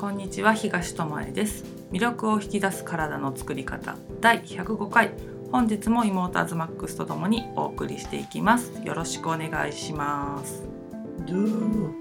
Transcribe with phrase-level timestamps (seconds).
[0.00, 1.62] こんにちは東智恵です。
[1.92, 3.96] 魅力を引き出す体の作り方。
[4.22, 5.10] 第105回。
[5.52, 8.72] 本日も妹アズマックスとともにお送りしていきます。
[8.82, 10.62] よろしくお願いします。
[11.28, 11.94] どうも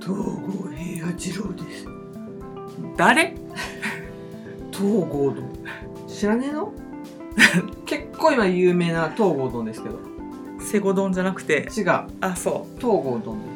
[0.00, 1.88] 東郷平八郎です。
[2.96, 3.34] 誰？
[4.70, 5.58] 東郷丼
[6.06, 6.72] 知らねえの？
[7.84, 9.98] 結構今有名な東郷丼ですけど。
[10.62, 11.66] セゴ丼じゃなくて。
[11.76, 11.86] 違う。
[12.20, 13.55] あそ東郷丼で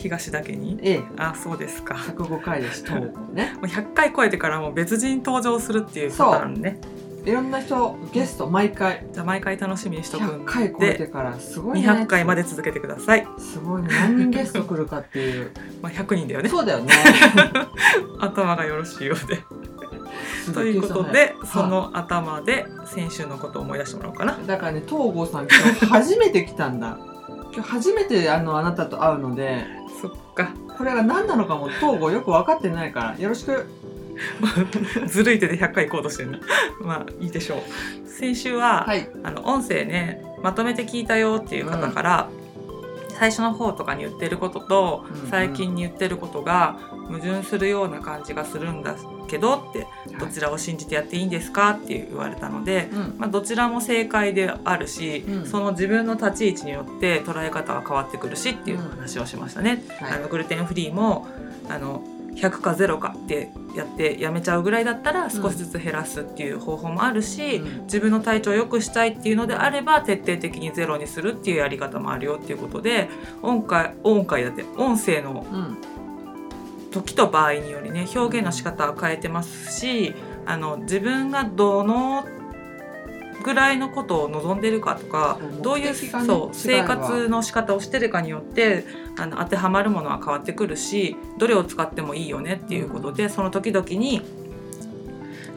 [0.00, 0.72] 東だけに。
[0.72, 1.02] すええ。
[1.16, 1.94] あそうですか。
[1.94, 3.54] 105回です東郷ね。
[3.60, 6.80] もう100回超えてからもう別人登場するっていうパターンね。
[7.24, 9.04] いろんな人ゲスト毎回。
[9.12, 11.88] じゃあ毎回楽しみにしとく100ん回超えてでからすごいね。
[11.88, 13.88] 200回まで続けてください、すごいね。
[13.90, 15.50] 何人ゲスト来るかっていう。
[15.82, 16.48] まあ、100人だよね。
[16.48, 16.92] そうだよね。
[18.20, 19.42] 頭がよろしいようで。
[20.54, 24.38] ということでその頭で先週のことを思い出してもらおうかな。
[24.46, 26.98] だからね東郷さん今日初めて来たんだ。
[27.52, 29.66] 今日初めてあのあなたと会うので
[30.00, 30.52] そっか。
[30.76, 33.66] これが何なのかも東郷よく分かってないからよろしく。
[35.06, 36.38] ずるい手で100回行こうとしてるな。
[36.80, 38.08] まあいいでしょう。
[38.08, 39.08] 先週は、はい。
[39.22, 42.28] あの音声ねまとめて聞いたよっていう方から、
[43.08, 45.30] 最初の方とかに言ってることと、うんうん。
[45.30, 46.78] 最近に言ってることが
[47.10, 48.94] 矛盾するような感じがするんだ
[49.28, 49.86] けどって
[50.18, 51.70] どちらを信じてやっていいんですか？
[51.70, 53.14] って言われたので、うん。
[53.18, 55.46] まあ、どちらも正解であるし、うん。
[55.46, 59.84] その自分の立ち位置によって捉え方は変わってくるしっていう話をしましたね。
[60.00, 60.12] はい。
[60.12, 61.26] あのグルテンフリーも
[61.68, 62.02] あの
[62.34, 67.82] 100か0かってやってやめちゃうぐらいだったら少しずつ減らすっていう方法もあるし、うん。
[67.84, 73.08] 自分の体調を良くしたいっていうのであれば徹底的にゼロにするっていうやり方もあるよっていうことで
[73.42, 75.78] 音階音階だって音声のうん
[76.90, 80.14] 時と場合によりね表現の仕方は変えてますし
[80.46, 82.24] あの自分がどの
[83.42, 88.84] ぐらいのことを望んでるかとかどういう、そう生活の仕方をしてるかによって
[89.18, 94.22] あの当てはまるものは変わってくるしどれを使ってもいいよねっていうことで、その時々に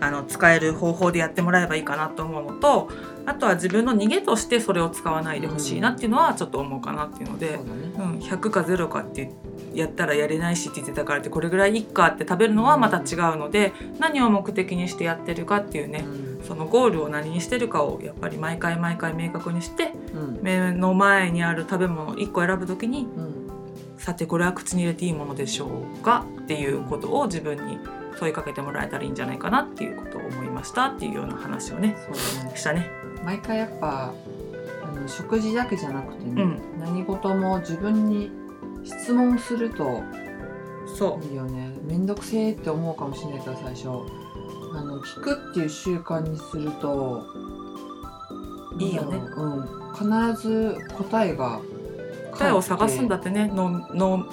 [0.04, 2.90] あの使える方法でやってもらえばいいかなと思うのと
[3.26, 7.56] あとは自分の逃げとしてそれを使わないでほしいなっていうのはちょっと思うかなっていうので。
[7.56, 7.94] そうだね。
[7.94, 9.32] うん、100か0かって
[9.74, 16.44] やったらやれないしって言ってたからってこれぐらいいっかって食べるのはまた違うので何を目的にしてやってるかっていうねうん。
[16.44, 20.40] そのゴールを何にしてるかをやっぱり毎回毎回明確にしてうん。
[20.42, 23.44] 目の前にある食べ物1個選ぶ時にうん。
[23.98, 27.80] さてこれは口に入れていいものでしょうかっていうことを自分に
[28.18, 31.96] 問いかけてもらえたらいいんじゃないかなっていうことを思いましたっていうような話をね
[32.56, 32.90] したね。
[33.24, 34.14] 毎回やっぱ
[34.84, 36.80] あの食事だけじゃなくてね、うん。
[36.80, 38.32] 何事も自分に
[38.84, 40.04] 質問すると
[40.98, 41.74] そいいよね。
[41.84, 43.90] 面倒くせえって思うかもしれないから最初。
[44.76, 47.24] あの聞くっていう習慣にすると
[48.80, 49.18] いいよね。
[49.18, 51.62] ううん、必ず答えがう
[52.32, 54.26] 答えを探すんだ返ってね脳脳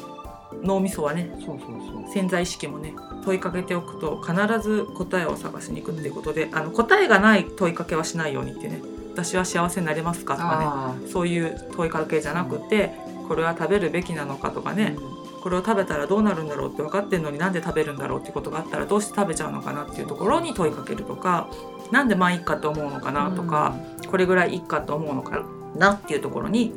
[0.63, 1.31] 脳みそはね。
[1.45, 2.13] そうそうそう。
[2.13, 2.95] 潜在意識もね
[3.31, 8.83] 問いかけておくと必ず答えを探しに行くっていうことであの答えがない問いかけはしないようにってね
[9.13, 12.91] 私は幸せになれますかとかあねそういう問いかけじゃなくて
[13.29, 14.97] これは食べるべきなのかとかあね、
[15.41, 21.49] これを食べたらどうなるんだろうって分かってんのになんで食べるんだろうってことがあったらどうして食べちゃうのかなっていうところに問いかけるとか
[21.93, 23.77] なんでまあいいかと思うのかなとか、
[24.11, 25.45] これぐらいいいかと思うのか
[25.77, 26.73] なっていうところに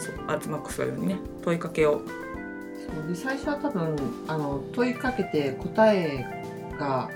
[0.00, 2.02] そうアルティマックスが言うようにね問いかけを
[2.86, 3.08] そう。
[3.08, 3.96] で最初は多分
[4.28, 6.24] あの問いかけて答え
[6.78, 7.10] が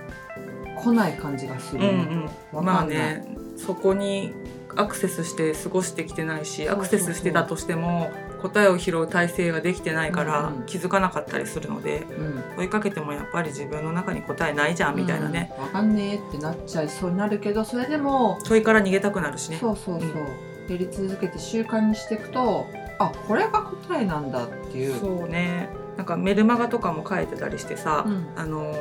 [0.83, 4.33] 来ない感じがする、うんうん、まあねそこに
[4.77, 8.11] アクセスして過ごしてきてないしアクセスしてたとしても
[8.43, 10.67] 答えを拾う体制ができてないからうんうん。
[10.67, 12.43] 気づかなかったりするのでうん。
[12.57, 15.65] 問いかけてもやっぱり自分の中に答えないじゃんみたいなね、うん。
[15.65, 19.59] わかんねえってなっちゃいそうになるけどそれでも問いから逃げたくなるしね。
[19.59, 22.67] そうそうそう、うやり続けて習慣にしていくと
[22.99, 24.99] あこれが答えなんだっていう。
[24.99, 25.71] そうね。
[25.97, 28.27] なんかメルマガとかも書いてたりしてさ、うん。
[28.37, 28.75] あの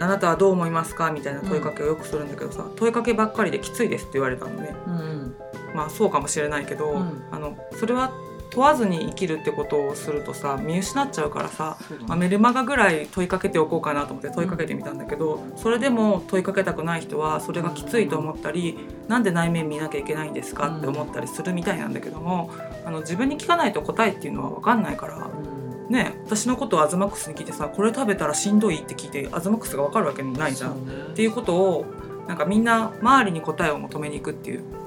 [0.00, 4.74] あなたはどう思いますかみたいな問いかけをよくするんだけどさ、問いかけばっかりできついですって言われたのね。
[4.86, 5.36] うん。
[5.74, 7.24] まあそうかもしれないけど、うん。
[7.30, 8.12] あのそれは
[8.54, 11.76] 問わずに生きるってことをするとさ見失っちゃうからさ、
[12.06, 22.52] まあ、メルマガぐらい問いかけておこうかなと思って問いかけてみたんだけど、それでも問いかけたくない人はそれがきついと思ったり、なんで内面見なきゃいけないんですかって思ったりするみたいなんだけども、
[22.84, 25.16] あの自分に聞かないと答えっていうのは分かんないから。
[25.16, 25.92] うん。
[25.92, 30.72] ね、私のことをアズマックスに聞いてさこれ食べたらしんどいって聞いてアズマックスが分かるわけないじゃん。
[30.72, 30.76] っ
[31.14, 31.84] ていうことを
[32.26, 34.62] なんかみんな周りに答えを求めに行くっていう。
[34.78, 34.84] うん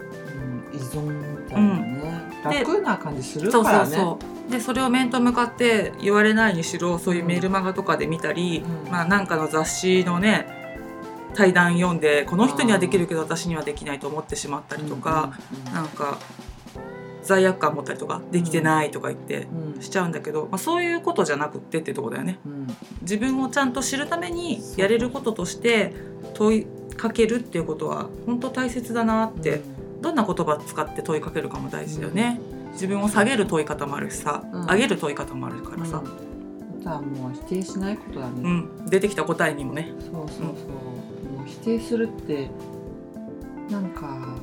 [0.74, 1.97] 依存みたいなね、で
[2.50, 3.96] 楽な感じするそうからね。
[3.96, 8.92] そうそうでそれを面と向かって言われないにしろそういうメールマガとかで見たり、うん。
[8.92, 10.48] まあなんかの雑誌のね
[11.34, 16.18] 対談読んでこの人にはできるけど私にはできないと思ってしまったりとか、うんうんうんなんか
[17.24, 19.82] 罪悪感持ったりとかできてないとか言ってうん。
[19.82, 22.40] しちゃうんだけど、まあ、そういうことじゃなくってってとこだよね。
[22.46, 22.68] うん。
[23.02, 25.94] 自分をちゃんと知るためにやれることとして
[26.36, 29.62] 問いかけるっていうことは本当大切だなって、
[30.02, 32.40] どんな言葉使って問いかけるかも大事だよね、
[32.74, 34.66] 自分を下げる問い方もあるしさ、うん。
[34.66, 38.86] 上げる問い方もあるからさ、あとはもう否定しないことだね、うん。
[38.86, 39.94] 出てきた答えにもね。
[40.00, 42.50] そうそうそう、もう否定するって
[43.70, 44.38] なんか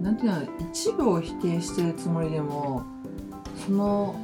[0.00, 0.42] なんていうの
[0.72, 2.82] 一部を否定してるつもりでも
[3.64, 4.14] その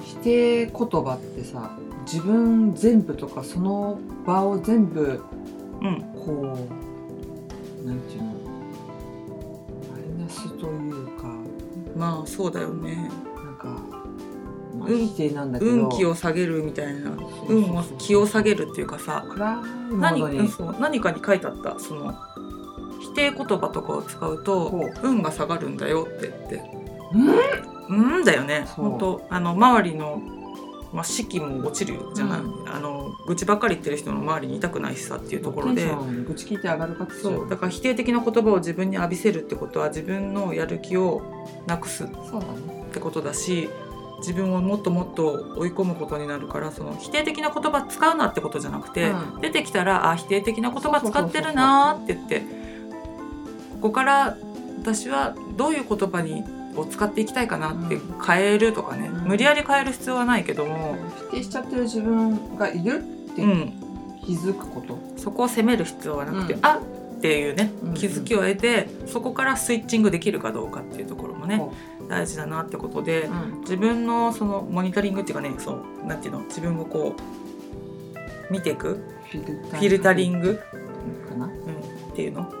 [0.00, 1.76] 否定言葉ってさ
[2.06, 5.22] 自分全部とかその場を全部
[5.82, 6.00] うん。
[6.14, 6.56] こ
[7.82, 8.33] うなんていうの
[12.04, 13.10] まあそうだよね。
[13.44, 13.64] なんか、
[14.78, 15.06] まあ、うん。
[15.08, 17.12] 否定なんだけど、運気を下げるみたいな。
[17.48, 19.24] 運を気を下げるっていうかさ。
[19.90, 21.78] 何そう何かに書いてあった。
[21.78, 22.14] その
[23.00, 26.70] 否定言葉とかを使うと運が下がるんだよって言って。
[27.88, 28.16] うん？
[28.16, 28.24] うん？
[28.24, 28.66] だよね。
[28.76, 30.20] 本当あの周りの、
[30.94, 35.86] まあ、士気も落ちるじゃない、うあの愚痴ばっかり言ってる人の周りにいたくないしさっていうところで。
[36.26, 37.48] 愚痴聞いて上がるかそう。
[37.48, 41.22] だから否定的な言葉を自分に浴びせるってことは自分のやる気を
[41.66, 42.06] なくすっ
[42.92, 43.68] てことだし
[44.18, 49.40] 自分をもっともっと追い込むことになるからその否定的な言葉使うなってことじゃなくて、うん。
[49.40, 52.42] 出てきたらあ否定的な言葉使ってるなーって言って。
[53.80, 54.38] ここから
[54.78, 56.44] 私はどういう言葉に
[56.76, 59.28] を使っていきたいかなって変えるとかね、うん。
[59.28, 60.96] 無理やり変える必要はないけども、
[61.30, 63.72] 否定しちゃってる自分がいるってうん、
[64.24, 66.66] 気づくこと、そこを責める必要はなくて、うん。
[66.66, 66.80] あ
[67.24, 71.72] っていうねうん気づきを得てそこからスイッチングできるかどうかっていうところもねほ
[72.06, 73.60] 大事だなってことで、うん。
[73.60, 75.72] 自分のそのモニタリングっていうかねそ
[76.02, 80.36] うなんていうの自分をこう見ていくフィルタリグ。
[80.36, 80.56] ング、
[81.28, 81.46] かな。
[81.46, 82.52] うん、っていうの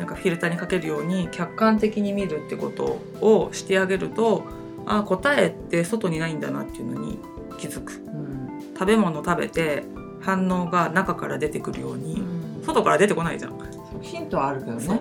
[0.00, 4.44] なんかフィルターにかけるように客観的に見るってことをしてあげると
[4.86, 7.18] あ答えって外にないんだなっていうのに
[7.58, 7.92] 気づく。
[7.92, 8.72] うん。
[8.72, 9.84] 食べ物食べて
[10.22, 12.22] 反応が中から出てくるように
[12.64, 13.52] 外から出てこないじゃん。
[14.00, 15.00] ヒントはあるけどね。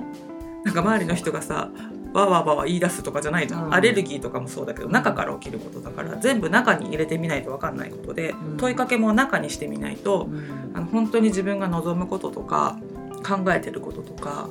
[0.66, 1.72] なんか周りの人がさ
[2.12, 3.74] わわわわ言い出すとかじゃないじゃん、うん。
[3.74, 8.58] アレルギーとかもそうだけど中から起きることだから全部中に入れてみないと分かんないことで、うん。
[8.58, 10.72] 問いかけも中にしてみないと、うん。
[10.74, 12.78] あの本当に自分が望むこととか
[13.26, 14.50] 考えてることとか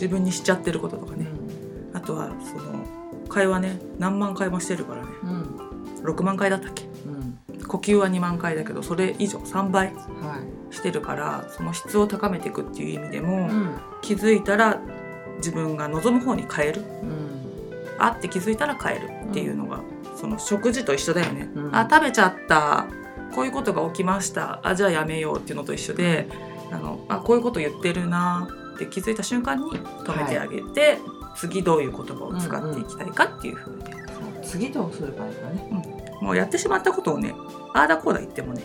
[0.00, 1.26] 自分にしちゃってることとかね、
[1.92, 2.86] あとはその
[3.28, 5.08] 会話ね何万回もしてるからね。
[5.24, 5.68] うん。
[6.04, 6.84] 6万回だったっけ？
[7.06, 7.38] うん。
[7.66, 10.74] 呼吸は2万回だけどそれ以上3倍はい。
[10.74, 13.74] してるからその質を高めていくっていう意味でも、うん。
[14.00, 14.80] 気づいたら
[15.38, 16.82] 自分が望む方に変える。
[16.82, 17.28] うん。
[17.98, 19.80] あって気づいたら変えるっていうのが、
[20.16, 21.76] その食事と一緒だよね、うん。
[21.76, 22.86] あ食べちゃった。
[23.34, 24.60] こういうことが起きました。
[24.62, 26.28] あじゃあやめようっていうのと一緒で、
[26.70, 28.48] あのあこういうこと言ってるな
[28.78, 30.98] って気づいた瞬間に止めてあげて、
[31.36, 33.92] 次どういう言葉を使っていきたいかっていうふうに、そう
[34.42, 37.34] 次どうするかだからねもうやってしまったことをね
[37.74, 38.62] ああだこうだ言ってもね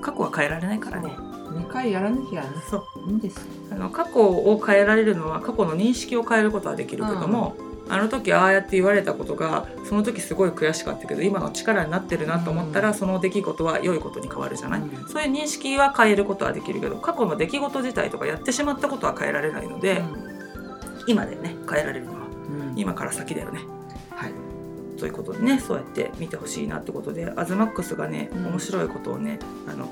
[0.00, 1.10] 過去は変えられないからね。
[1.10, 2.48] 2回やらなきゃね。
[2.68, 3.08] そう。
[3.08, 7.54] いいんですあの過去を変えられるのは過去の認識を変えることはできるけども、
[7.88, 12.94] あの時ああやって言われたことがその時すごい悔しかったけど今の力になってるなと思ったら、うん。
[12.94, 15.08] その出来事は良いことに変わるじゃない、うん。
[15.08, 20.02] そういう認識は変えることはできるけど過去の出来事自体とかやってしまったことは変えられないので、
[21.06, 21.56] 今でね。
[21.70, 22.18] 変えられるのは。
[22.48, 22.68] うん。
[22.68, 23.60] うん今から先だよね。
[24.10, 24.32] はい。
[24.98, 28.46] ということでねそうやって見てほしいなってことでアズマックスがねうん。
[28.46, 29.38] 面白いことをね
[29.68, 29.88] あの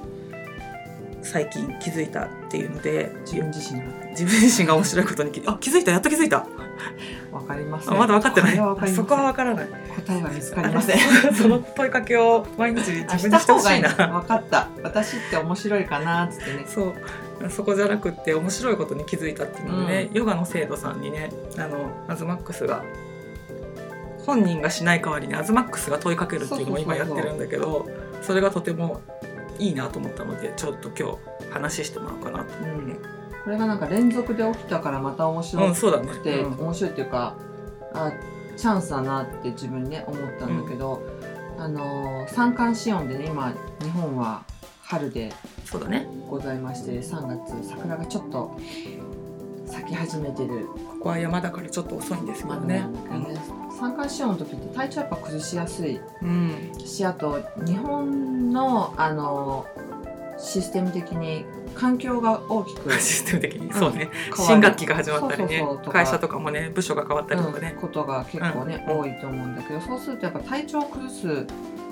[1.23, 6.47] 最近気づいたっていうので自分自身が自分自身が面白いことに気あ気づいたやっと気づいた
[7.33, 8.57] わかりますあまだ分かってない。
[8.95, 9.67] そこは分からない。
[9.67, 10.97] 答えは見つかりません。
[10.97, 13.83] あその問いかけを毎日 自分にしてほしいた方がいい。
[13.83, 14.69] なな分かった。
[14.83, 16.65] 私って面白いかなっつってね。
[16.67, 17.51] そう。
[17.51, 22.85] そこじゃなくって面白いことに気づいたっていうのでね、ヨガの生徒さんにねあのアズマックスが
[24.25, 27.89] 本人がしない代わりにアズマックスが問いかけるっていうのを今やってるんだけど
[28.23, 29.01] それがとても
[29.59, 36.09] いいなと思ったのでちょっと今日話してもらおうかなとうんこれがなんか連続で起きたからまた面うん白そうだね。
[36.09, 37.35] くて、うん面白いっていうか
[37.95, 38.13] あ
[38.57, 41.03] チャンスだなって自分ね思ったんだけど、
[41.59, 44.45] あのー三寒四温でね今日本は
[44.83, 45.33] 春で
[45.65, 46.07] そうだね。
[46.29, 48.57] ございまして3月桜がちょっと
[49.67, 50.67] 咲き始めてる。
[50.67, 52.87] ここは山だからちょっと遅いんですけどまだねね
[53.77, 55.99] 三寒四温の時って体調やっぱ崩しやすい。
[56.23, 56.73] うん。
[56.79, 59.67] しあと日本のあの
[60.43, 61.45] システム的に
[61.75, 64.37] 環境が大きく システム的にそうね、変わる。
[64.37, 65.65] 新学期が始まったりね。
[65.91, 67.73] 会社とかもね部署が変わったりとかね。
[67.75, 71.47] うん、ことが結構ね、うん多いと思うんだけどそうするとやっぱ体調を崩す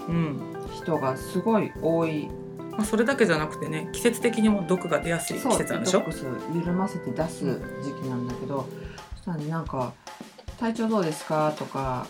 [0.09, 0.40] うん
[0.75, 2.28] 人がすごい多い。
[2.73, 6.02] まあ、それだけじゃなくてね季節的にも毒が出やすい季節なんでしょ？
[6.54, 7.45] 緩ませて出す
[7.83, 8.66] 時期なんだけど、
[9.16, 9.92] そしたらねなんか
[10.59, 12.07] 「体調どうですか?」とか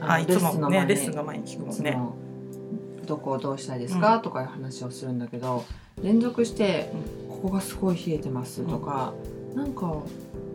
[0.00, 1.98] あいつもねレレッスンの前に聞くもんね
[3.08, 5.64] どこをどうしたいですか、とかいう話をするんだけど
[6.02, 6.92] 連続して
[7.28, 9.12] 「ここがすごい冷えてます」とか、
[9.54, 9.92] なんか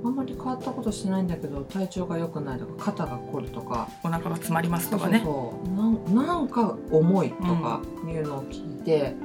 [0.05, 3.87] あんまり変わったことしてないんだけど体調が良くないとか肩が凝るとか。
[4.03, 5.21] お腹が詰まりますとかね。
[5.23, 5.83] そうな
[6.23, 9.15] んなんか重いとかいうのを聞いて、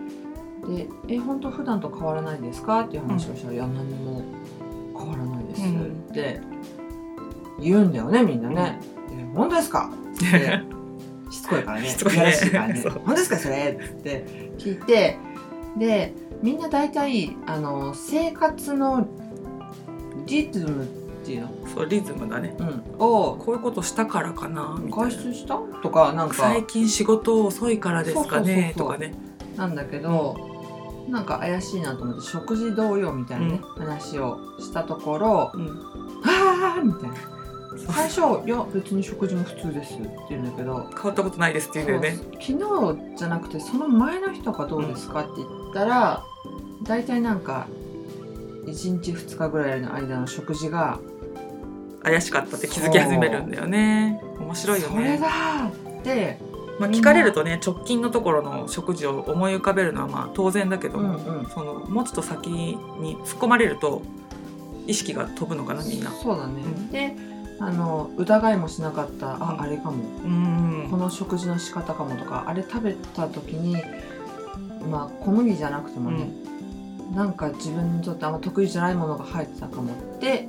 [0.69, 4.23] で「え本当普段と変わらないですか?」っていう話をしたら「いや何も
[4.97, 6.41] 変わらないです」って
[7.61, 8.81] 言うんだよねみんなね。
[9.11, 9.91] で本当ですか？
[10.15, 10.61] って
[11.31, 11.89] しつこいからね。
[11.89, 12.33] しつこいね。
[12.33, 12.81] しいからね。
[12.81, 12.93] そう。
[12.93, 13.73] 本当ですかそれ？
[13.73, 14.25] って
[14.59, 15.19] 聞いて
[15.77, 19.07] でみんな大体あの生活の
[20.27, 20.87] リズムっ
[21.25, 22.57] ていうの、そうリズムだね。
[22.59, 25.59] うん、をこういうことしたからかな外出した？
[25.83, 26.35] とかなんか。
[26.35, 29.15] 最近仕事遅いからですかねとかね。
[29.57, 30.37] なんだけど、
[31.09, 35.69] なんか怪しいなと思って食事同様みたいなね、話をしたところうん
[36.25, 37.17] 「ああ!」みたいな
[37.77, 40.89] 最初「いや別に食事も普通です」って言うんだけど。
[40.95, 42.21] 変わったことないですって言うんだよね。
[42.33, 46.25] 昨日じゃなくてその前の日とかどうですかって言ったら
[46.83, 47.67] 大体なんか
[48.67, 50.99] 1日2日ぐらいの間の食事が
[52.03, 54.21] 怪しかったって気づき始めるんだよね。
[54.41, 54.95] 面白いよね。
[54.95, 56.39] それだーって、
[56.79, 64.03] まあ、聞かれるとね直近のところの食事を思い浮かべるのはまあ当然だけども、うんうん、そのもうちょっと先に突っ込まれると
[64.87, 66.11] 意識が飛ぶのかなみんな。
[66.11, 66.91] そうだね、うん。
[66.91, 67.15] で
[67.61, 70.05] あの疑いもしなかったああれかも。
[70.25, 70.89] うん。
[70.91, 73.77] この食事の仕方かもとかあれ食べた時に
[74.89, 76.31] まあ小麦じゃなくてもね、
[77.15, 80.49] なんか自分にとってあんま得意じゃないものが入ってたかもって、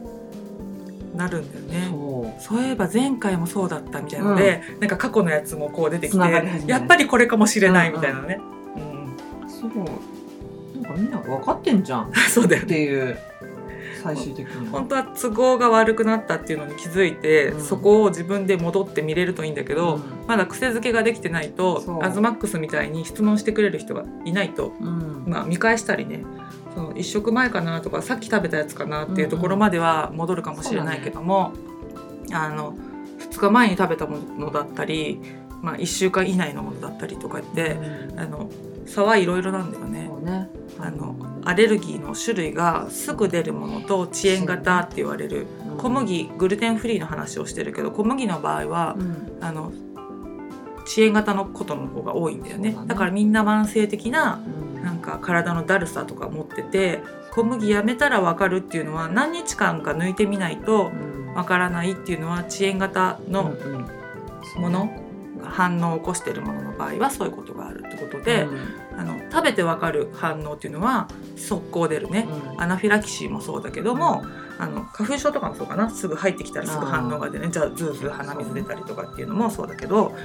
[1.15, 1.87] なるんだよね。
[1.89, 2.41] そう。
[2.41, 8.39] そういえば前回もそうだったみたいなので、なんか過去のやつもこう出てきてやっぱりこれかもしれないみたいなね、
[8.75, 9.69] うんそう
[10.81, 12.03] なんかみんな分かってんじゃん。
[12.03, 12.67] っ そうだよね。
[12.67, 13.17] ていう
[14.01, 14.71] 最終的には。
[14.71, 17.61] 本当は都合が悪くなったっていうのに気づいて、うん。
[17.61, 20.03] そこを自分で戻って見れるといいんだけど、うん。
[20.27, 25.23] まだ癖づけができてないとアズマックスみたいに質問してくれる人がいないと、うん。
[25.27, 26.23] まあ、見返したりね
[26.73, 31.53] その1食前かなとかさっき食べたやつかなっていうところまでは戻るかもしれないけども、
[32.31, 32.73] あの
[33.19, 35.19] 2日前に食べたものだったり、
[35.61, 38.19] まあ、1週間以内のものだったりとかって、うん。
[38.19, 38.49] あの
[38.89, 40.09] 差はいろいろなんだよね。
[40.23, 40.49] ね。
[40.79, 41.15] あの
[41.45, 45.45] アレルギーの種類がすぐ出るものと遅延型って言われる。
[45.71, 45.77] うん。
[45.77, 49.37] 小麦グルテンフリーの話をしてるけど小麦の場合はうん。
[49.41, 49.71] あの
[50.83, 52.71] 遅延型のことの方が多いんだよね。
[52.71, 52.77] ね。
[52.87, 54.41] だからみんな慢性的な
[54.75, 54.83] うん。
[54.83, 61.33] なんか体のだるさとか持ってて小麦やめたら分かるっていうのは何日間か抜いてみないとうん。
[61.35, 63.99] 分からないっていうのは遅延型のうんうん。
[64.61, 64.89] もの、
[65.43, 68.47] 反応を起こしているものの場合はそういうことがあるってことで、
[68.97, 71.07] あの食べて分かる反応っていうのは
[71.37, 72.61] 速攻出るね、うん。
[72.61, 74.23] アナフィラキシーもそうだけども、
[74.57, 75.89] あの花粉症とかもそうかな。
[75.89, 77.51] すぐ入ってきたらすぐ反応が出るね。
[77.51, 80.15] じゃあズーズー鼻水出たりとかっていうのもそうだけど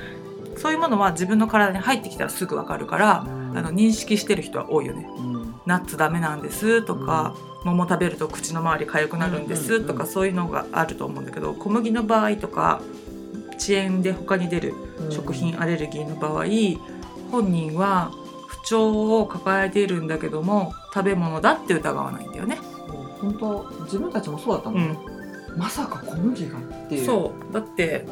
[0.56, 3.58] そういうものは自分の体に入ってきたらすぐ分かるから、うん。
[3.58, 5.06] あの認識してる人は多いよね。
[5.18, 5.54] うん。
[5.66, 7.34] ナッツダメなんですとか、
[7.64, 10.10] 桃食べると口の周り痒くなるんですとか、うん。
[10.10, 12.82] そういうのがあると思うんだけど小麦の場合とか
[13.56, 14.74] 遅延で他に出る
[15.10, 16.44] 食品アレルギーの場合
[17.30, 18.12] 本人は
[18.48, 22.58] 不調を抱えているんだけども食べ物だって疑わないんだよね。
[23.20, 24.98] 本当自分たちもそうだったもんね、
[25.56, 27.06] まさか小麦がっていう。
[27.06, 27.52] そう。
[27.52, 28.04] だって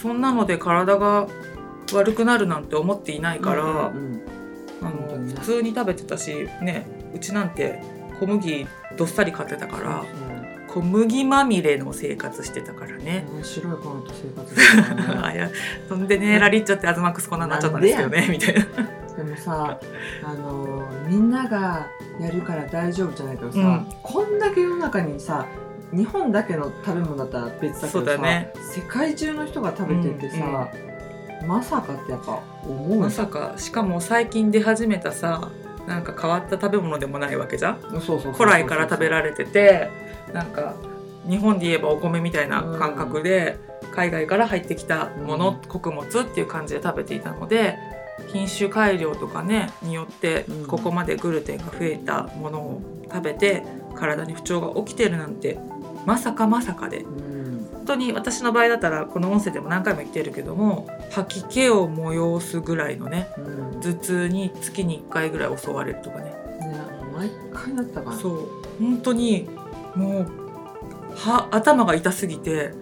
[0.00, 1.28] そんなので体が
[1.92, 4.22] 悪くなるなんて思っていないから、うんうん
[4.82, 7.82] あの普通に食べてたしねうちなんて
[8.20, 10.04] 小麦どっさり買ってたから
[10.76, 13.26] 小麦まみれの生活してたからね。
[13.34, 15.20] うん白いパンと生活してたからね。
[15.24, 15.50] あいや
[15.88, 18.60] そんでねラリッチョってアズマックスこんなになっちゃったんですよねみたいな。
[19.16, 19.80] でもさ
[20.22, 21.86] あのみんなが
[22.20, 23.86] やるから大丈夫じゃないけどさ、うん。
[24.02, 25.46] こんだけ世の中にさ
[25.92, 28.52] 日本だけの食べ物だったら別だけそどさ、ね。
[28.60, 30.68] 世界中の人が食べててさ、
[31.46, 35.48] まさかってやっぱ思うまさかしかも最近出始めたさ
[35.86, 37.76] なんか変わった食べ物でもないわけじゃん？
[38.36, 39.88] 古来から食べられてて
[40.32, 40.74] なんか
[41.28, 43.58] 日本で言えばお米みたいな感覚で、
[43.96, 45.68] 海外から入ってきたもの、うん。
[45.68, 47.78] 穀物っていう感じで食べていたので
[48.28, 50.66] 品種改良とかねによってうん。
[50.66, 53.64] ここまでグルテンが増えたものを食べて
[53.94, 55.58] 体に不調が起きてるなんて
[56.04, 57.00] まさかまさかで。
[57.00, 57.46] うん。
[57.72, 63.80] 本当に私の場合だったらこの音声でも何回も言ってるけども吐き気を催すぐらいのねうん。
[63.80, 66.24] 頭痛に月に1回ぐらい襲われるとかね。
[66.24, 66.34] ね
[67.14, 68.48] 毎回だったからそう。
[68.80, 69.48] 本当に
[69.96, 70.26] もう
[71.16, 72.72] は頭が痛すぎて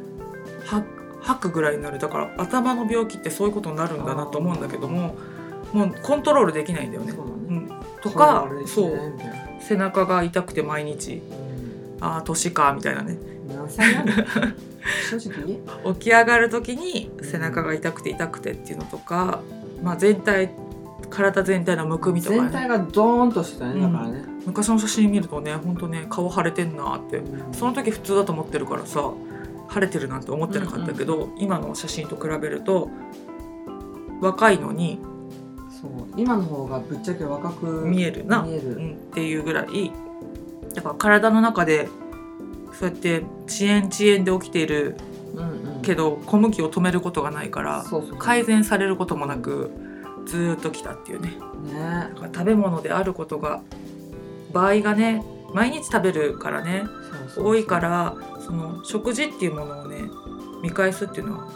[0.67, 0.85] は
[1.23, 1.99] 吐くぐらいになる。
[1.99, 5.17] だから頭の病気ってそういうことになるんだなと思うんだけども
[5.73, 7.13] もうコントロールできないんだよね。
[7.13, 7.33] そうだね。
[7.49, 7.71] うん、
[8.03, 9.13] とかそう。
[9.61, 11.23] 背中が痛くて毎日
[12.01, 12.05] うん。
[12.05, 13.17] ああ年かみたいなね。
[15.11, 19.41] 正直 起き上がる時に背中が痛くて痛くてっていうのとか、
[19.83, 20.51] まあ、全体
[21.15, 27.19] 体全体のむくみとか、ね、全体がドーンとしてたねだからね、昔の写真見るとねほんとね顔腫れてんなって。
[27.19, 27.55] うん。
[27.55, 29.13] その時普通だと思ってるからさ
[29.73, 32.91] 腫れてるなんて思ってなかったけど、今の写真と比べると
[34.21, 35.01] 若いのに
[35.71, 35.91] そう。
[36.17, 38.43] 今の方がぶっちゃけ若く見えるな。
[38.43, 39.93] 見える、うん、っていうぐらい
[40.75, 41.89] だから体の中で
[42.73, 44.97] そうやって遅延遅延で起きている
[45.35, 45.83] うんうん。
[45.83, 47.85] けど小麦を止めることがないから
[48.19, 49.71] 改善されることもなく
[50.27, 51.31] ずーっときたっていうね。
[51.31, 52.11] ね。
[52.15, 53.63] だから食べ物であることが
[54.53, 56.85] 場合がね毎日食べるからね
[57.37, 60.03] 多いからその食事っていうものをね
[60.63, 61.49] 見返すっていうのは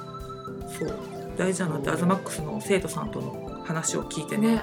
[0.78, 0.94] そう
[1.36, 4.56] 大事だなってアズマックスの生徒さんとの話を聞いてね。
[4.56, 4.62] ね。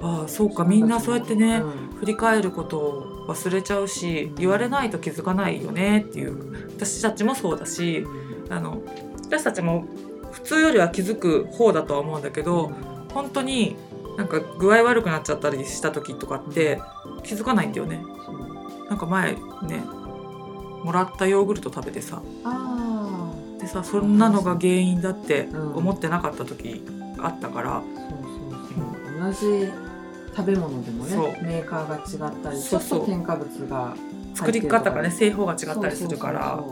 [0.00, 1.96] ああそうかみんなそうやってね、うん。
[1.98, 6.68] 振り返ることを忘れちゃうし言われないと気づかないよねっていう。
[6.76, 8.06] 私たちもそうだし
[8.50, 8.82] あの
[9.24, 9.86] 私たちも
[10.32, 12.72] 普通よりは気づく方だとは思うんだけど
[13.14, 13.76] 本当に
[14.18, 16.80] なんか具合悪くなっちゃったりした時とかって
[17.22, 18.04] 気づかないんだよね。
[18.90, 19.38] なんか前ね
[20.84, 22.20] もらったヨーグルト食べてさ。
[22.44, 25.74] あでさそんなのが原因だってうん。
[25.76, 26.84] 思ってなかった時
[27.18, 27.82] あったから、
[29.20, 29.70] 同じ
[30.36, 32.98] 食べ物でもねメーカーが違ったりちょっそう。
[32.98, 33.96] そうと添加物が
[34.34, 36.62] 作り方がね製法が違ったりするから。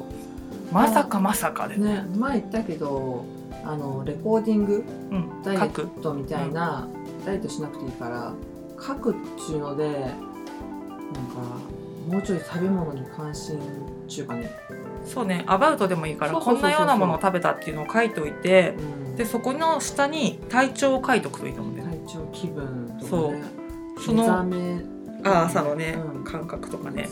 [0.70, 3.26] まさかまさかでねね前言ったけど
[3.64, 5.42] あのレコーディングうん。
[5.42, 6.88] ダイエットみたいな、
[7.24, 8.32] ダイエットしなくていいから
[8.80, 9.14] 書くっ
[9.46, 10.12] ちゅうのでなんか
[12.08, 13.60] もうちょい食べ物に関心っ
[14.08, 14.50] ちゅうかね、
[15.04, 15.44] そうね。
[15.46, 16.62] アバウトでもいいからそうそうそうそう。
[16.62, 18.74] こんなようなものを食べたっていうのを書いといて
[19.06, 21.98] うん、でそこの下に体調を書いとくといいと思うんだよね。
[22.06, 23.44] 体調気分とそうかね。
[24.04, 24.84] その目覚め
[25.24, 26.24] あ朝のね、うん。
[26.24, 27.08] 感覚とかね。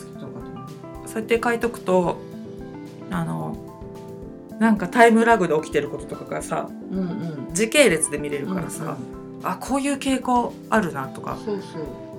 [1.05, 2.17] そうやって書いとくと
[3.09, 3.55] あの
[4.61, 7.47] なんかタイムラグで起きてることとかがさうんうん。
[7.51, 11.35] 時系列で見れるからさ、うんあこういう傾向あるなとか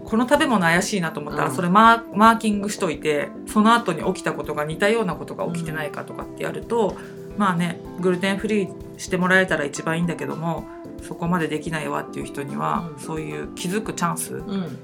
[0.04, 1.54] この食べ物怪しいなと思ったら、うん。
[1.54, 6.96] それマーマーキングしといてその後に起きたことが似たようなことが起きてないかとかってやると、
[7.38, 10.66] まあねグルテンフリーしてもらえたら一番いいんだけども
[11.00, 12.98] そこまでできないわっていう人には、うん。
[12.98, 14.78] そういう気づくチャンスうん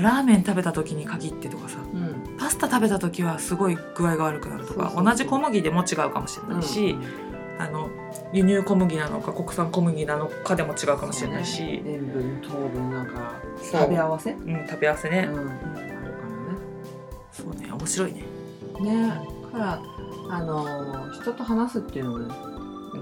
[0.00, 1.78] ラーメン食べた時に限ってとかさ。
[1.92, 2.36] うん。
[2.36, 6.96] パスタ食べた時はすごい具合が悪くなるとか同じ小麦でも違うかもしれないし、
[7.58, 7.88] あの
[8.32, 16.24] 輸入小麦なのか国産小麦なのかでも違うかもしれないし、塩分糖分なんか食べ合わせ、うん、食べ合わせね、うん、あるか
[17.30, 18.24] そうね面白いね。
[18.74, 19.08] らね。
[19.08, 19.12] ね
[19.52, 19.82] から
[20.30, 22.34] あのー人と話すっていうのもね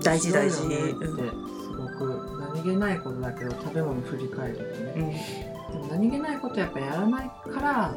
[0.02, 0.66] 大事大事。
[0.66, 4.92] ってすごく何気ないことだけど食べ物振り返るとね。
[4.96, 7.94] うんでも何気ないことやっぱやらないから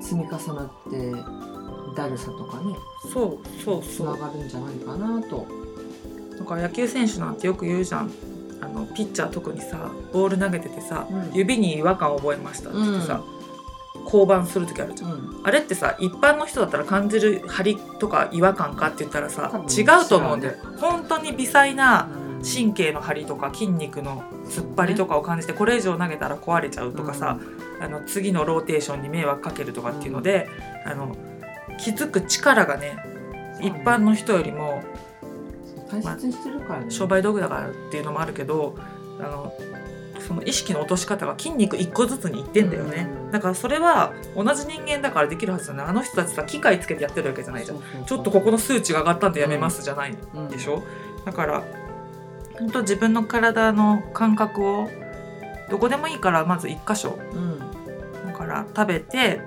[0.00, 1.12] 積み重なって
[1.96, 2.74] だるさとかね
[3.12, 4.06] そうそうつそう。
[4.06, 5.46] ながるんじゃないかなと。
[6.38, 8.10] だから野球選手なんてよく言うじゃん。
[8.60, 11.30] あのピッチャー特にさボール投げててさ、うん。
[11.34, 13.22] 指に違和感を覚えましたって言ってさ、
[14.06, 15.40] 降板する時あるじゃん、うん。
[15.44, 22.08] あれってさ一般の人だったら感じる張りとか違和感かって言ったらさ多分違うと思うんだよ、本当に微細な
[22.44, 27.38] 神経の張りとか筋肉の突っ張りとかを感じてこれ以上投げたら壊れちゃうとかさ、
[27.80, 30.48] あの次のローテーションに迷惑かけるとかっていうので、
[30.84, 31.16] あの
[31.78, 32.96] 気づく力がね
[33.60, 34.82] 一般の人よりも
[36.88, 38.76] 商売道具だからっていうのもあるけど
[39.18, 39.52] あの
[40.26, 43.30] その意識の落とし方が筋肉1個ずつにいってんだよね、うん。
[43.30, 48.04] だからそれは同じ人間だからできるはずだねあの人たちさ機械つけてやってるわけじゃないじゃん。
[48.06, 50.48] ちょっとここの数値が上がったんでやめますじゃないうん。
[50.48, 50.82] でしょ、
[51.24, 51.62] だから
[52.58, 54.88] 本当自分の体の感覚を
[55.70, 57.18] どこでもいいからまず1箇所。
[57.32, 57.58] うん
[58.26, 59.40] だから食べて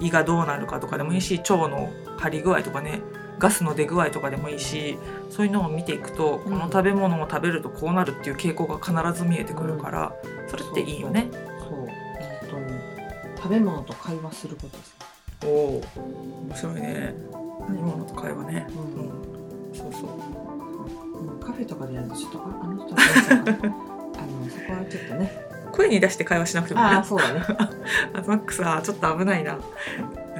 [0.00, 3.00] 胃がどうなるかとかでもいいし腸の張り具合とかね
[3.38, 4.98] ガスの出具合とかでもいいし
[5.30, 10.12] そういうのを見ていくと、この食べ物を食べるとこうなるっていう傾向が必ず見えてくるから、
[10.46, 11.28] それっていいよね。
[11.58, 11.88] そう本
[12.50, 12.80] 当に
[13.36, 14.96] 食べ物と会話することです
[15.44, 15.82] おお
[16.48, 17.14] 面白いね。
[17.68, 19.06] 飲み物と会話ね、ううん。
[19.08, 20.48] ん、そうそう。
[20.48, 20.53] うん
[21.40, 23.00] カフェとかでやるとちょっとああの人は
[24.16, 25.54] あのそこはちょっとね。
[25.72, 26.86] 声に出して会話しなくてもね。
[26.86, 27.42] ああそうだね。
[28.14, 29.52] あマックスはちょっと危ないな。
[29.52, 29.60] なん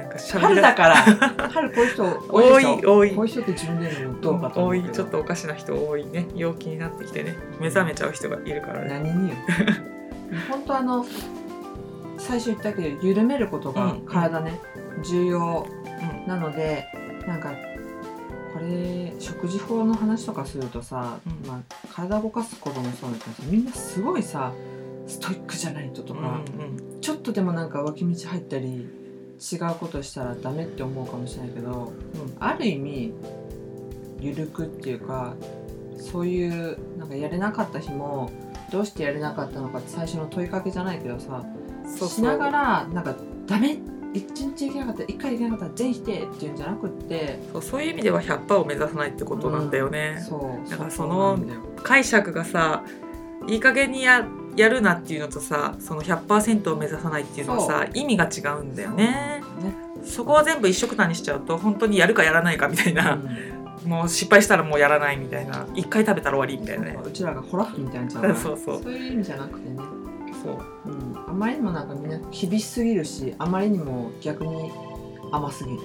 [0.09, 3.15] か春だだから春こういう人多多い多い。
[3.15, 4.83] こういう人って自分で言うのもどうかと思多い。
[4.91, 6.27] ちょっとおかしな人多いね。
[6.35, 7.35] 陽気になってきてね。
[7.59, 8.87] 目覚めちゃう人がいるからね。
[8.89, 9.35] 何によ
[10.49, 11.05] 本当あの
[12.17, 14.01] 最初言ったけど緩めることがうん。
[14.05, 14.59] 体ね、
[15.03, 16.27] 重要うん。
[16.27, 16.85] なので
[17.27, 17.51] なんか
[18.55, 21.47] これ食事法の話とかするとさ、うん。
[21.47, 24.53] まあ、体動かすこともそうだけどさみんなすごいさ
[25.07, 31.93] ストイックじゃないととか、うんちょっとでもなんか脇道入ったり違うことしたらダメって思うかもしれないけど、
[32.39, 33.13] ある意味
[34.19, 35.35] 緩くっていうか
[35.99, 38.31] そういうなんかやれなかった日も
[38.71, 41.45] どうしてやれなかったのかって最初の問いかけじゃないけどさ
[41.85, 43.15] そうしながらなんか
[43.45, 43.77] ダメ
[44.15, 47.39] 一日できなかった一回できなかったら全否定っていうんじゃなくって。
[47.51, 50.69] そうそういう意味では100%を目指さないってことなんだよね、そう。
[50.69, 51.37] だからその
[51.83, 52.83] 解釈がさ
[53.47, 54.25] いい加減にや
[54.55, 59.41] やるなっていうのとさその100%を目指さないっていうのはさ意味が違うんだよね。
[59.61, 59.75] ね。
[60.05, 63.19] そこを全部一緒くたにしちゃうと本当にやるかやらないかみたいな、
[63.85, 66.99] もう失敗したらもうやらないみたいな一回食べたら終わりみたいなね。
[67.03, 68.21] うちらがホラ吹きみたいにな。
[68.35, 68.83] そうそう。
[68.83, 69.79] そういう意味じゃなくてね、
[70.45, 70.91] そう。
[70.91, 74.71] うん、あまりにもなんかみんな厳しすぎるしあまりにも逆に
[75.31, 75.79] 甘すぎる。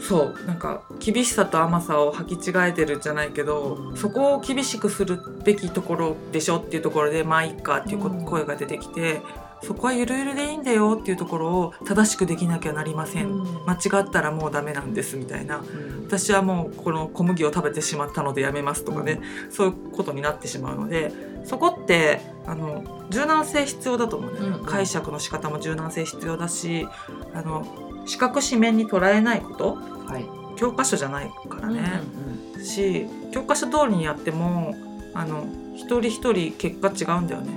[0.00, 0.46] そう。
[0.46, 3.96] なんか厳しさと甘さを履き違えてるじゃないけど、うん。
[3.96, 9.22] そこを厳しくするべきところでしょっていうところでまあいっかっていう声が出てきて、
[9.62, 13.66] そこはゆるゆるでいいんだよっていうところを正しくできなきゃなりません、うん。
[13.66, 15.58] 間違ったらもうダメなんですみたいな。
[15.58, 16.04] うん。
[16.06, 21.12] 私はもうこの小麦を食べてしまったのでやめますとかね、そういうことになってしまうので
[21.44, 24.64] そこってあの柔軟性必要だと思うね、うんうん。
[24.64, 26.86] 解釈の仕方も柔軟性必要だし
[27.34, 27.66] あの
[28.06, 30.26] 視覚紙面に捉えないことはい。
[30.56, 31.80] 教科書じゃないからね、
[32.16, 34.74] うんうんし教科書通りにやっても
[35.12, 37.52] あの一人一人結果違うんだよね。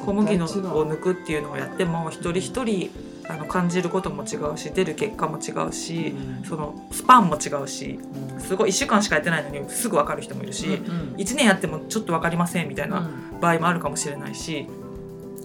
[0.00, 0.48] うん小麦のを
[0.90, 2.90] 抜くっていうのをやっても一人一人
[3.28, 6.44] あの感じることも違うし出る結果も違うし、うん。
[6.44, 8.00] そのスパンも違うし
[8.32, 11.14] うんすごい1週間しかやってないのにすぐ分かる人もいるし、うんうん。
[11.16, 13.08] 1年やってもちょっと分かりませんみたいな
[13.40, 14.66] 場合もあるかもしれないし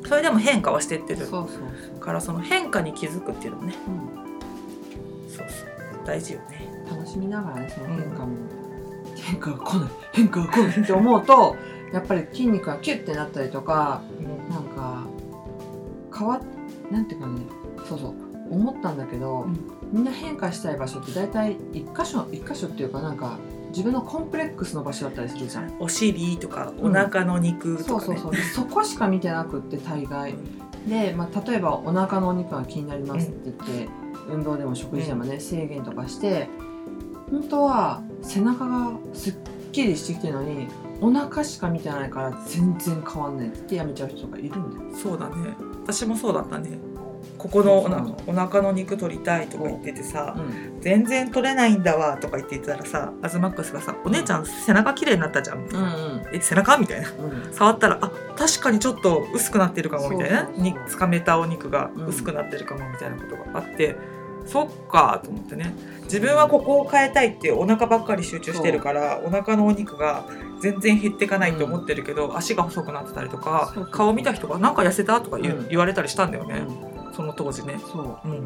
[0.08, 2.00] それでも変化はしてってるそうそうそう。
[2.00, 5.30] からその変化に気づくっていうのもねうん。
[5.30, 6.68] そうそう大事よね。
[6.90, 8.36] 楽しみながらねその変化も、
[9.16, 9.90] 変化が来ない。
[10.14, 11.56] 変化が来ないって思うと
[11.94, 14.02] やっぱり筋肉がキュッてなったりとか
[16.18, 17.42] 変わっなんていうかね
[17.88, 18.14] そうそう
[18.50, 19.60] 思ったんだけど、うん。
[19.92, 23.38] みんな変化したい場所って大体一箇所一箇所っていうかなんか
[23.70, 25.76] 自分のコンプレックスの場所だったりするじゃん。
[25.80, 26.94] お尻とかおうん。
[26.94, 28.08] 腹の肉とかね。
[28.08, 28.32] そうそうそう。
[28.32, 30.36] でそこしか見てなくって大概。
[30.88, 33.90] で、まあ、例えばお腹のお肉が気になりますって言って、
[34.30, 36.48] 運動でも食事でもね、制限とかして
[37.32, 39.34] 本当は背中がすっ
[39.72, 40.68] きりしてきてるのに
[41.02, 44.96] お腹しか見てないから全然変わんないってやめちゃう人とかいるんだよ。
[44.96, 46.80] そうだね私もそうだったね。
[47.38, 48.16] ここのおなそう。
[48.28, 50.82] お腹の肉取りたいとか言っててさうん。
[50.82, 56.22] 全然取れないんだわとか言ってたらさアズマックスがさ「お姉ちゃん背中綺麗になったじゃん」みたいなうん。
[56.34, 57.10] え背中?」みたいな。
[57.10, 57.54] うん。
[57.54, 60.50] 触ったら「あ確かにちょっと薄くなってるかも」みたいな
[60.88, 62.06] つかめたお肉がうん。
[62.08, 63.96] 薄くなってるかもみたいなことがあって、
[64.46, 65.74] そっかと思ってね。
[66.04, 70.26] 自分はここを変えたいってお腹ばっかり集中してるからお腹のお肉が
[70.62, 75.68] 全然減っていかないと思ってるけど、足が細くなってたりとか顔見た人が「なんか痩せた?」とか言,、ううん。
[75.70, 76.64] 言われたりしたんだよね、
[77.06, 77.14] うん。
[77.14, 77.80] その当時ね。
[77.92, 78.28] そう。
[78.28, 78.44] うん。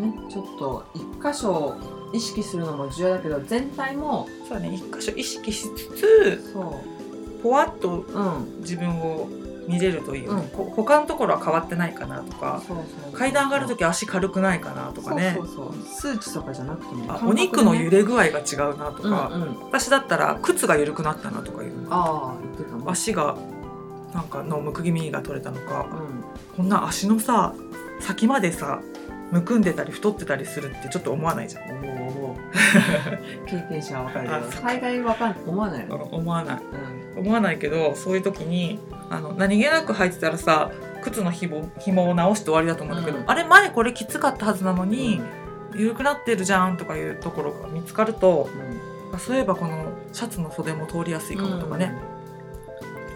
[0.00, 1.76] ね、ちょっと一箇所
[2.12, 4.74] 意識するのも重要だけど全体もそうだね。
[4.74, 6.80] 一箇所意識しつつそ
[7.42, 8.60] ぽわっとううん。
[8.60, 9.28] 自分を
[9.68, 10.48] 見れるといいよね、うん。
[10.50, 12.62] こ他のところは変わってないかなとか
[13.12, 15.34] 階段上がる時足軽くないかなとかね。
[15.36, 16.14] そうそうそう。
[16.14, 23.36] 数値とかじゃなくてもねお肉の揺れ具合が違うなとか、うんうん、私だったら靴が緩くなったなとかいうああ言ってた足が
[24.12, 25.86] なんかのむくぎみが取れたのか。
[25.90, 25.94] う
[26.52, 26.56] ん。
[26.56, 27.54] こんな足のさ
[28.00, 28.80] 先までさ
[29.30, 31.64] むくんでたり太ってたりするってちょっと思わないじゃん、
[33.46, 34.62] 経験者は分かるけど。
[34.62, 35.88] 大概わかん思わない。
[35.88, 36.62] よ、思わない。
[37.16, 38.78] うん、思わないけどそういう時に
[39.10, 40.70] あの何気なく履いてたらさ
[41.02, 43.30] 靴のひも紐を直して終わりだと思うんだけど、うん。
[43.30, 45.20] あれ前これきつかったはずなのに、
[45.74, 48.48] 緩くなってるじゃんとかいうところが見つかると
[49.12, 51.94] あそういえばこのシャツの袖も通りやすいかもとかね、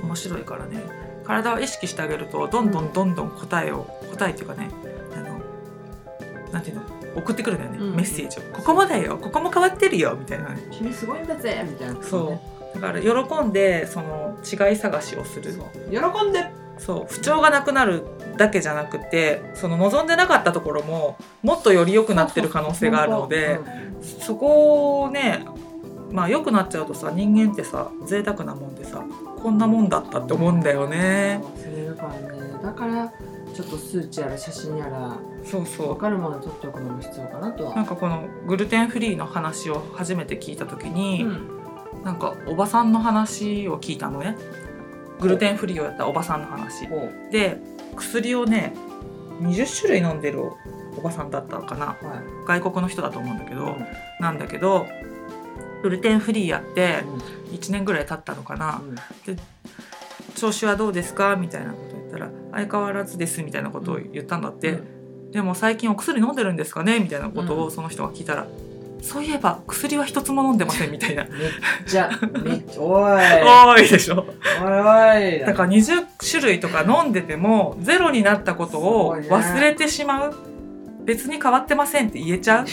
[0.02, 0.82] 面白いからね。
[1.24, 4.70] 体を意識してあげるとどんどんどんどん答えを答えっていうかね
[5.14, 5.40] あの
[6.52, 6.82] なんていうの？
[7.16, 7.96] 送ってくるんだよね、うん。
[7.96, 8.42] メッセージを。
[8.52, 9.18] ここもだよ。
[9.18, 10.16] ここも変わってるよ。
[10.18, 10.50] みたいな。
[10.50, 11.66] ねうん君すごいんだぜ。
[11.68, 12.02] みたいな。
[12.02, 15.52] そうだから喜んでその違い探しをする。
[15.90, 16.50] 喜んで。
[16.78, 17.12] そう。
[17.12, 18.04] 不調がなくなる
[18.38, 23.58] だけじゃなくてその望んでなかったところももっとより良くなってる可能性があるので
[24.00, 25.44] そこをね
[26.12, 29.04] まあ良くなっちゃうとさ人間ってさ贅沢なもんでさ
[29.42, 31.40] こんなもんだったって思うんだよね。
[31.56, 32.62] 忘れるからね。
[32.62, 33.12] だから
[33.54, 41.57] ちょっと数値やら写真やらそうそ分かるもの取っておくのも必要かなとうなはんかこのグルテンフリーの話を初めて聞いた時に、うん
[42.04, 44.36] なんかおばさんの話を聞いたのね。
[45.20, 46.86] グルテンフリーをやったおばさんの話。
[46.86, 47.58] ほで
[47.96, 48.72] 薬をね
[49.40, 50.42] 20種類飲んでる
[50.96, 51.96] おばさんだったのかな。
[52.00, 52.60] うはい。
[52.60, 53.86] 外国の人だと思うんだけど、うん。
[54.20, 54.86] なんだけど
[55.82, 57.04] グルテンフリーやって
[57.52, 58.80] 1年ぐらい経ったのかな。
[60.34, 61.36] 調子はどうですか？
[61.36, 64.78] みたいなこと言ったら相変わらずですみたいなことを言ったんだって、
[65.32, 67.00] でも最近お薬飲んでるんですかね？
[67.00, 68.46] みたいなことうんをその人が聞いたら、
[69.02, 71.24] そういえば薬は一つも飲んでませんみたいな。
[71.24, 71.32] めっ
[71.86, 72.10] ちゃ
[72.42, 73.22] めっちゃ おい。
[73.44, 74.26] 多いでしょ。
[74.64, 75.40] おいおい。
[75.40, 80.34] だから20種類とか飲んでてもゼロになったことを忘れてしまう。
[81.04, 82.66] 別に変わってませんって言えちゃう。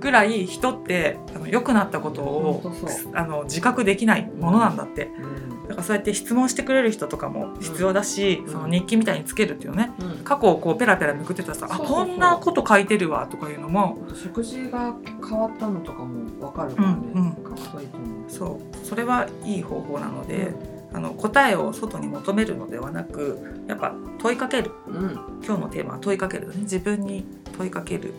[0.00, 2.72] ぐらい人ってあの良くなったことを
[3.14, 5.10] あの自覚できないものなんだって。
[5.18, 9.92] うんだからそうやって質問してくれる人とかも必要だし、うんその日記みたいにつけるっていうね。
[10.00, 10.24] うん。
[10.24, 11.86] 過去をこうペラペラめくってたらさうそうそう。
[11.86, 13.98] こんなこと書いてるわとかいうのも。
[14.14, 14.94] 食事が
[15.26, 18.28] 変わったのとかも分かるからね、うんうん。
[18.28, 18.86] そう。
[18.86, 20.54] それはいい方法なので、
[20.92, 24.72] あの答えを外に求めるのではなくやっぱ問いかける。
[24.88, 25.12] うん。
[25.44, 26.60] 今日のテーマは問いかけるだね。
[26.62, 27.24] 自分に
[27.56, 28.14] 問いかける。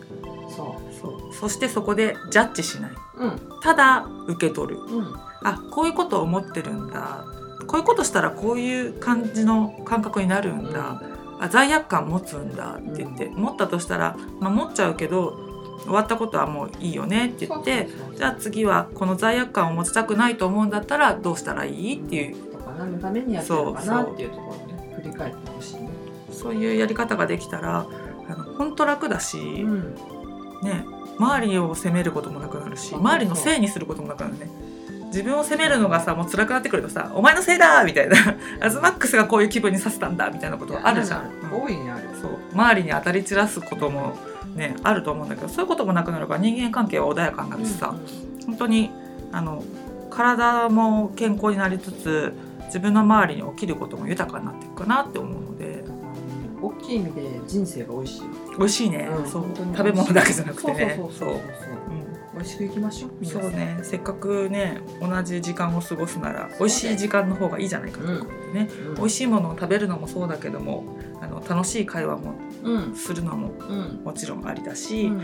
[0.48, 1.34] そそう。
[1.34, 3.60] そしてそこでジャッジしないううん。
[3.62, 4.80] ただ受け取る。
[4.80, 5.14] うん。
[5.42, 7.24] あこういうことを思ってるんだ。
[7.66, 11.02] こういうことしたらこういう感じの感覚になるんだ、
[11.40, 12.78] あ罪悪感持つんだ。
[12.78, 15.38] って言って、持ったとしたら、まあ、持っちゃうけど
[15.84, 17.26] 終わったことはもういいよね。
[17.26, 21.94] って言ってそうそうそうじゃあ次はこの罪悪感を持ちたくないと思うんだったらどうしたらいい？
[21.96, 22.52] っていう。
[22.52, 25.90] とか何のためにやってるのかなっていうところをね振り返ってほしいね。
[26.30, 27.86] そういうやり方ができたら
[28.28, 29.94] あの本当楽だし、ん
[30.64, 30.84] ね、
[31.18, 34.48] 周りを責めることもなくなるし周りのせいにすることもなくなるね。
[35.08, 38.16] 自分を責めるのがさもう辛くなってくるとさ「お前のせいだ!」みたいな
[38.60, 41.30] 「アズマックスがこういう気分にさせたんだ」みたいなことあるじゃん。
[41.52, 41.62] うん。
[41.62, 42.08] 大いにある。
[42.20, 42.38] そう。
[42.52, 44.16] 周りに当たり散らすことも
[44.56, 47.94] ねあると思うんだけどそういうこともなくなるから人間関係は穏やかになるしさ、
[48.46, 48.90] 本当に
[49.30, 49.62] あの
[50.10, 52.32] 体も健康になりつつ
[52.66, 55.84] 自分の周りに起きることも豊かになっていくかなって思うので
[56.66, 58.22] 大きい意味で人生が美味しい。
[58.58, 59.26] 美味しいね、うん。
[59.28, 59.44] そう。
[59.54, 60.94] 食べ物だけじゃなくてね。
[60.96, 61.40] そうそう
[62.34, 63.78] 美味しくいきましょうそうね。
[63.82, 68.06] せっかくね同じ時間を過ごすなら美味しい時間の方がいいじゃないかと。
[68.10, 68.94] いうことでね、うん。
[68.96, 70.84] 美味しいものを食べるのもそうだけども
[71.20, 72.94] あの楽しい会話もうん。
[72.96, 74.00] するのもうん。
[74.04, 75.22] もちろんありだうし、ん。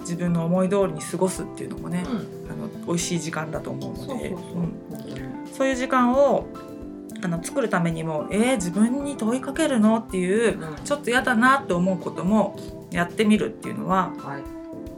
[0.00, 2.50] 自分の思い通りに過ごすっていうのもね、うん。
[2.50, 4.30] あの美味しい時間だと思うので。
[4.30, 4.72] そうん。
[5.52, 6.46] そういう時間を
[7.26, 9.98] あの作るためにもえー、自分に問いかけるの？
[9.98, 10.76] っていううん。
[10.84, 12.56] ちょっと嫌だなって思うことも
[12.90, 14.42] やってみるっていうのははい。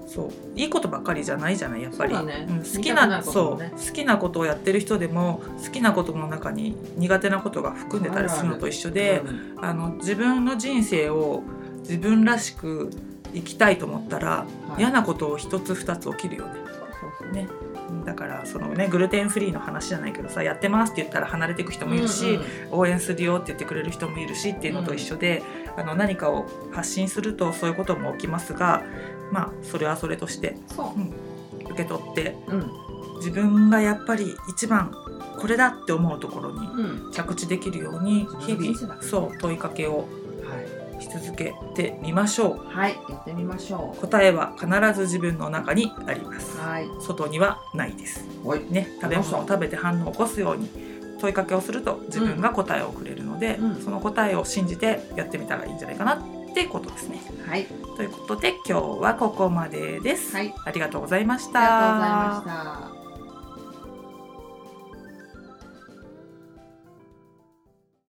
[0.07, 1.83] そういいことばっかりじゃないじゃない？
[1.83, 11.43] やっぱり、そうん好きなそう好きなことをやってる人でも好きなことの中に苦手なことが含んでたりするのと一緒でうんあの自分の人生を
[11.81, 12.91] 自分らしく
[13.35, 14.47] 生きたいと思ったら、は
[14.79, 14.81] い。
[14.81, 16.53] 嫌なことを一つ二つ起きるよね。
[17.33, 17.49] ね。
[18.05, 25.43] だからそのねグルテンフリーの話じゃないけどさやってますって言ったら離れていく人もいるし、うん応援するよって言ってくれる人もいるしっていうのと一緒で、
[25.77, 28.83] あの何かを発信するとそういうことも起きますが
[29.33, 30.95] まあそれはそれとしてそ
[31.61, 32.71] 受け取ってううん。
[33.17, 34.95] 自分がやっぱり一番
[35.41, 37.13] これだって思うところにうん。
[37.13, 40.09] 着地できるように日々そう問いかけをはい
[41.01, 44.01] し続けてみましょはいやってみましょう。
[44.01, 46.57] 答えは必ず自分の中にあります。
[46.57, 46.89] うはい。
[47.01, 48.25] 外にはないです。
[48.45, 49.39] おいね食べ物。
[49.39, 50.69] を食べて反応を起こすように
[51.21, 53.83] 問いかけをすると自分が答えをくれるので、うん。
[53.83, 57.21] その答えを信じてやってみたらいいんじゃないかなってことですね。
[57.47, 57.67] はい。
[57.97, 60.55] ということで今日はここまでです、はい。
[60.65, 61.61] ありがとうございました。
[61.61, 62.88] ありがとうございました